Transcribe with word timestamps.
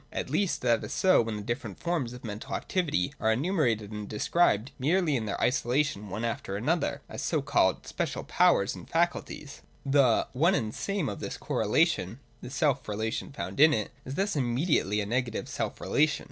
At 0.11 0.31
least 0.31 0.63
that 0.63 0.83
is 0.83 0.93
so, 0.93 1.21
when 1.21 1.35
the 1.37 1.43
different 1.43 1.77
forms 1.79 2.11
of 2.11 2.23
rrtental 2.23 2.55
activity 2.57 3.13
are 3.19 3.31
enumerated 3.31 3.91
and 3.91 4.09
described 4.09 4.71
merely 4.79 5.15
in 5.15 5.27
their 5.27 5.39
isolation 5.39 6.09
one 6.09 6.25
after 6.25 6.55
another, 6.57 7.01
as 7.07 7.21
so 7.21 7.39
called 7.39 7.85
special 7.85 8.23
powers 8.23 8.73
and 8.73 8.89
faculties. 8.89 9.61
136.J 9.85 9.89
(/3) 9.89 9.91
The 9.91 10.27
one 10.33 10.55
and 10.55 10.73
same 10.73 11.07
of 11.07 11.19
this 11.19 11.37
correlation 11.37 12.19
(the 12.41 12.49
self 12.49 12.87
relation 12.87 13.31
found 13.31 13.59
in 13.59 13.75
it) 13.75 13.91
is 14.03 14.15
thus 14.15 14.35
immediately 14.35 15.01
a 15.01 15.05
negative 15.05 15.47
self 15.47 15.79
relation. 15.79 16.19